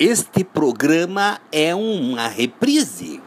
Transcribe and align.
Este 0.00 0.44
programa 0.44 1.40
é 1.50 1.74
uma 1.74 2.28
reprise. 2.28 3.20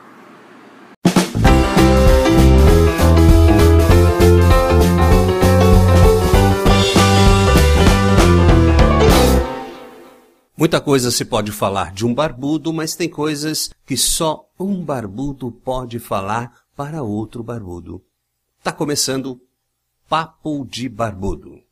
Muita 10.56 10.80
coisa 10.80 11.12
se 11.12 11.26
pode 11.26 11.52
falar 11.52 11.92
de 11.92 12.06
um 12.06 12.14
barbudo, 12.14 12.72
mas 12.72 12.96
tem 12.96 13.10
coisas 13.10 13.70
que 13.86 13.98
só 13.98 14.50
um 14.58 14.82
barbudo 14.82 15.52
pode 15.52 16.00
falar 16.00 16.54
para 16.74 17.04
outro 17.04 17.44
barbudo. 17.44 18.02
Tá 18.64 18.72
começando 18.72 19.42
Papo 20.08 20.66
de 20.66 20.88
Barbudo. 20.88 21.71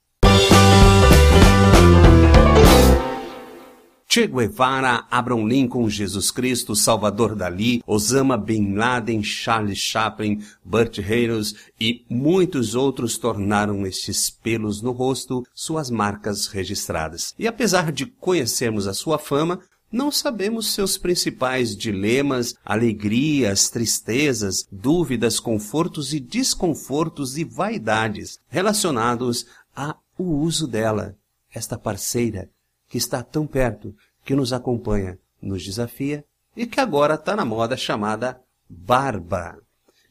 Che 4.12 4.26
Guevara, 4.28 5.06
Abraham 5.08 5.46
Lincoln, 5.46 5.88
Jesus 5.88 6.32
Cristo, 6.32 6.74
Salvador 6.74 7.36
Dali, 7.36 7.84
Osama 7.86 8.40
Bin 8.40 8.74
Laden, 8.74 9.22
Charles 9.22 9.78
Chaplin, 9.78 10.44
Burt 10.66 10.98
Reynolds 10.98 11.54
e 11.80 12.04
muitos 12.10 12.74
outros 12.74 13.20
tornaram 13.20 13.86
estes 13.86 14.32
pelos 14.32 14.82
no 14.82 14.94
rosto 14.94 15.46
suas 15.54 15.92
marcas 15.92 16.48
registradas. 16.48 17.36
E 17.38 17.46
apesar 17.46 17.92
de 17.92 18.08
conhecermos 18.08 18.88
a 18.88 18.96
sua 18.96 19.20
fama, 19.20 19.60
não 19.92 20.10
sabemos 20.10 20.74
seus 20.74 20.98
principais 20.98 21.78
dilemas, 21.78 22.56
alegrias, 22.66 23.70
tristezas, 23.70 24.68
dúvidas, 24.72 25.40
confortos 25.40 26.16
e 26.16 26.20
desconfortos 26.20 27.38
e 27.38 27.44
vaidades 27.44 28.40
relacionados 28.50 29.46
ao 29.76 30.02
uso 30.18 30.66
dela, 30.66 31.16
esta 31.54 31.78
parceira 31.78 32.50
que 32.90 32.98
está 32.98 33.24
tão 33.24 33.46
perto, 33.46 33.96
que 34.26 34.36
nos 34.36 34.52
acompanha, 34.52 35.18
nos 35.42 35.64
desafia 35.64 36.26
e 36.58 36.66
que 36.66 36.80
agora 36.80 37.14
está 37.14 37.36
na 37.36 37.46
moda 37.46 37.78
chamada 37.78 38.42
barba. 38.68 39.58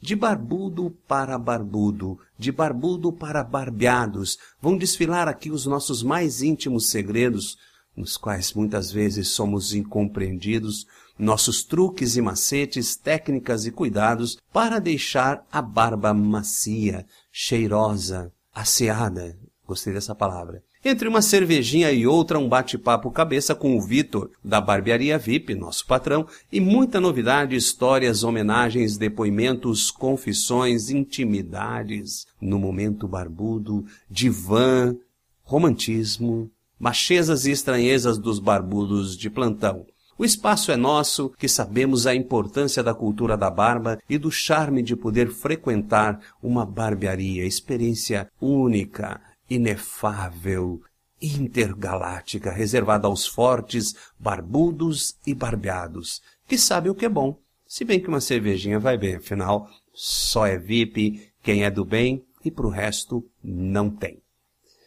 De 0.00 0.14
barbudo 0.14 0.96
para 1.08 1.36
barbudo, 1.36 2.18
de 2.38 2.52
barbudo 2.52 3.12
para 3.12 3.42
barbeados, 3.42 4.38
vão 4.62 4.78
desfilar 4.78 5.26
aqui 5.26 5.50
os 5.50 5.66
nossos 5.66 6.04
mais 6.04 6.40
íntimos 6.40 6.88
segredos, 6.88 7.58
nos 7.96 8.16
quais 8.16 8.54
muitas 8.54 8.92
vezes 8.92 9.28
somos 9.28 9.74
incompreendidos, 9.74 10.86
nossos 11.18 11.64
truques 11.64 12.16
e 12.16 12.22
macetes, 12.22 12.94
técnicas 12.94 13.66
e 13.66 13.72
cuidados 13.72 14.38
para 14.52 14.78
deixar 14.78 15.44
a 15.50 15.60
barba 15.60 16.14
macia, 16.14 17.04
cheirosa, 17.32 18.32
asseada. 18.54 19.36
Gostei 19.68 19.92
dessa 19.92 20.14
palavra. 20.14 20.62
Entre 20.82 21.06
uma 21.06 21.20
cervejinha 21.20 21.92
e 21.92 22.06
outra, 22.06 22.38
um 22.38 22.48
bate-papo 22.48 23.10
cabeça 23.10 23.54
com 23.54 23.76
o 23.76 23.82
Vitor, 23.82 24.30
da 24.42 24.62
Barbearia 24.62 25.18
VIP, 25.18 25.54
nosso 25.54 25.86
patrão, 25.86 26.26
e 26.50 26.58
muita 26.58 26.98
novidade, 26.98 27.54
histórias, 27.54 28.24
homenagens, 28.24 28.96
depoimentos, 28.96 29.90
confissões, 29.90 30.88
intimidades, 30.88 32.26
no 32.40 32.58
momento 32.58 33.06
barbudo, 33.06 33.84
divã, 34.08 34.96
romantismo, 35.42 36.50
machezas 36.80 37.44
e 37.44 37.50
estranhezas 37.50 38.16
dos 38.16 38.38
barbudos 38.38 39.18
de 39.18 39.28
plantão. 39.28 39.84
O 40.16 40.24
espaço 40.24 40.72
é 40.72 40.76
nosso, 40.76 41.28
que 41.38 41.46
sabemos 41.46 42.06
a 42.06 42.14
importância 42.14 42.82
da 42.82 42.94
cultura 42.94 43.36
da 43.36 43.50
barba 43.50 43.98
e 44.08 44.16
do 44.16 44.32
charme 44.32 44.82
de 44.82 44.96
poder 44.96 45.30
frequentar 45.30 46.18
uma 46.42 46.64
barbearia, 46.64 47.44
experiência 47.44 48.28
única, 48.40 49.20
inefável, 49.48 50.82
intergaláctica, 51.20 52.50
reservada 52.52 53.06
aos 53.06 53.26
fortes, 53.26 53.94
barbudos 54.18 55.16
e 55.26 55.34
barbeados, 55.34 56.22
que 56.46 56.56
sabem 56.56 56.90
o 56.90 56.94
que 56.94 57.06
é 57.06 57.08
bom. 57.08 57.38
Se 57.66 57.84
bem 57.84 58.00
que 58.00 58.08
uma 58.08 58.20
cervejinha 58.20 58.78
vai 58.78 58.96
bem, 58.96 59.16
afinal, 59.16 59.68
só 59.92 60.46
é 60.46 60.56
VIP 60.58 61.28
quem 61.42 61.64
é 61.64 61.70
do 61.70 61.84
bem 61.84 62.24
e 62.44 62.50
pro 62.50 62.68
resto 62.68 63.24
não 63.42 63.90
tem. 63.90 64.22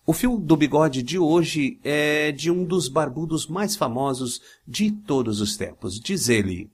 O 0.05 0.13
fio 0.13 0.37
do 0.37 0.57
bigode 0.57 1.03
de 1.03 1.19
hoje 1.19 1.79
é 1.83 2.31
de 2.31 2.49
um 2.49 2.65
dos 2.65 2.87
barbudos 2.87 3.45
mais 3.45 3.75
famosos 3.75 4.41
de 4.67 4.91
todos 4.91 5.39
os 5.39 5.55
tempos. 5.55 5.99
Diz 5.99 6.27
ele: 6.27 6.71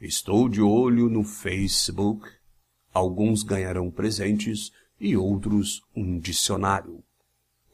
Estou 0.00 0.48
de 0.48 0.62
olho 0.62 1.10
no 1.10 1.22
Facebook. 1.22 2.26
Alguns 2.92 3.42
ganharão 3.42 3.90
presentes 3.90 4.72
e 4.98 5.16
outros 5.16 5.82
um 5.94 6.18
dicionário. 6.18 7.04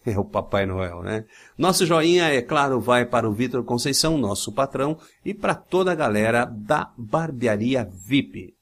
É 0.16 0.18
o 0.18 0.24
Papai 0.24 0.66
Noel, 0.66 1.02
né? 1.02 1.24
Nosso 1.58 1.84
joinha, 1.84 2.28
é 2.28 2.40
claro, 2.40 2.80
vai 2.80 3.04
para 3.04 3.28
o 3.28 3.32
Vitor 3.32 3.64
Conceição, 3.64 4.16
nosso 4.16 4.52
patrão, 4.52 4.96
e 5.24 5.34
para 5.34 5.54
toda 5.54 5.90
a 5.90 5.96
galera 5.96 6.44
da 6.44 6.92
Barbearia 6.96 7.84
VIP. 7.84 8.54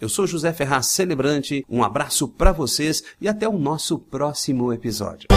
Eu 0.00 0.08
sou 0.08 0.26
José 0.26 0.52
Ferraz 0.52 0.86
Celebrante, 0.86 1.64
um 1.68 1.82
abraço 1.82 2.28
para 2.28 2.52
vocês 2.52 3.02
e 3.20 3.28
até 3.28 3.48
o 3.48 3.58
nosso 3.58 3.98
próximo 3.98 4.72
episódio. 4.72 5.28